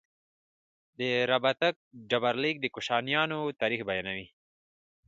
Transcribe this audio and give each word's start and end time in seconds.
د 0.99 1.01
رباتک 1.31 1.75
ډبرلیک 2.09 2.55
د 2.61 2.65
کوشانیانو 2.75 3.39
تاریخ 3.61 3.81
بیانوي 3.89 4.27